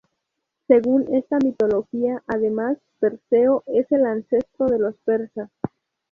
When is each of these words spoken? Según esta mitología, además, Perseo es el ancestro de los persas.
Según 0.65 1.13
esta 1.13 1.37
mitología, 1.37 2.23
además, 2.25 2.79
Perseo 2.97 3.61
es 3.67 3.85
el 3.91 4.07
ancestro 4.07 4.65
de 4.65 4.79
los 4.79 4.95
persas. 5.05 5.51